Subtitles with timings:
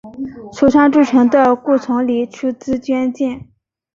[0.57, 3.47] 首倡筑城的顾从礼出资捐建。